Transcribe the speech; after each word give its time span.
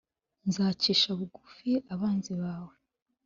Nzacisha 0.47 1.09
bugufi 1.17 1.71
abanzi 1.93 2.33
bawe 2.41 2.73